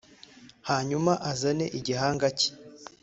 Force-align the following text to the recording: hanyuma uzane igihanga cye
hanyuma 0.69 1.11
uzane 1.31 1.65
igihanga 1.79 2.27
cye 2.39 2.49